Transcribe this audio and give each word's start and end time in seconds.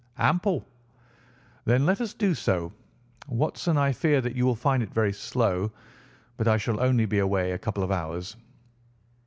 "Ample." 0.17 0.67
"Then 1.65 1.85
let 1.85 2.01
us 2.01 2.15
do 2.15 2.33
so. 2.33 2.73
Watson, 3.27 3.77
I 3.77 3.91
fear 3.91 4.19
that 4.21 4.33
you 4.35 4.47
will 4.47 4.55
find 4.55 4.81
it 4.81 4.91
very 4.91 5.13
slow, 5.13 5.71
but 6.37 6.47
I 6.47 6.57
shall 6.57 6.81
only 6.81 7.05
be 7.05 7.19
away 7.19 7.51
a 7.51 7.59
couple 7.59 7.83
of 7.83 7.91
hours." 7.91 8.35